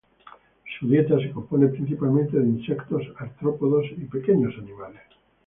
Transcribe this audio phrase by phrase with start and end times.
[0.79, 5.03] Su dieta se compone principalmente de insectos, artrópodos y pequeños animales.